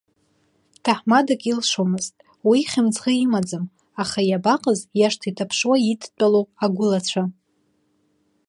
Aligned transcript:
Ҭаҳмадак, 0.83 1.41
илшомызт, 1.51 2.15
уи 2.49 2.59
хьымӡӷы 2.69 3.11
имаӡам, 3.23 3.65
аха 4.01 4.19
иабаҟаз, 4.29 4.79
иашҭа 4.99 5.25
иҭаԥшуа 5.29 5.75
идтәалоу 5.91 6.45
агәылацәа?! 6.63 7.23